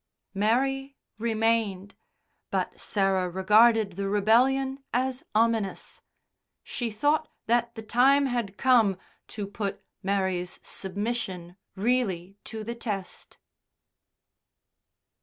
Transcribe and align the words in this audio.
Mary 0.33 0.97
remained, 1.19 1.93
but 2.49 2.79
Sarah 2.79 3.29
regarded 3.29 3.91
the 3.97 4.09
rebellion 4.09 4.83
as 4.91 5.21
ominous. 5.35 6.01
She 6.63 6.89
thought 6.89 7.27
that 7.45 7.75
the 7.75 7.83
time 7.83 8.25
had 8.25 8.57
come 8.57 8.97
to 9.27 9.45
put 9.45 9.83
Mary's 10.01 10.59
submission 10.63 11.55
really 11.75 12.35
to 12.45 12.63
the 12.63 12.73
test. 12.73 13.37